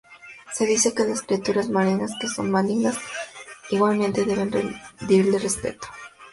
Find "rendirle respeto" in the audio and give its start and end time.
4.51-5.87